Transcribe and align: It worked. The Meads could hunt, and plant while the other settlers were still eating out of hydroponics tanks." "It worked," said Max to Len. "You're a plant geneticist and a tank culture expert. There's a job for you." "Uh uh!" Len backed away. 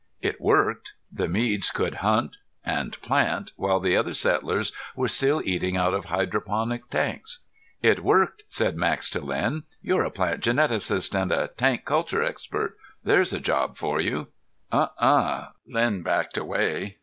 It 0.19 0.41
worked. 0.41 0.93
The 1.13 1.27
Meads 1.29 1.69
could 1.69 1.97
hunt, 2.01 2.39
and 2.65 2.99
plant 3.03 3.51
while 3.55 3.79
the 3.79 3.95
other 3.95 4.15
settlers 4.15 4.71
were 4.95 5.07
still 5.07 5.43
eating 5.45 5.77
out 5.77 5.93
of 5.93 6.05
hydroponics 6.05 6.87
tanks." 6.89 7.41
"It 7.83 8.03
worked," 8.03 8.41
said 8.47 8.75
Max 8.77 9.11
to 9.11 9.21
Len. 9.21 9.61
"You're 9.79 10.03
a 10.03 10.09
plant 10.09 10.43
geneticist 10.43 11.13
and 11.13 11.31
a 11.31 11.49
tank 11.49 11.85
culture 11.85 12.23
expert. 12.23 12.75
There's 13.03 13.31
a 13.31 13.39
job 13.39 13.77
for 13.77 14.01
you." 14.01 14.29
"Uh 14.71 14.87
uh!" 14.97 15.45
Len 15.69 16.01
backed 16.01 16.35
away. 16.35 16.97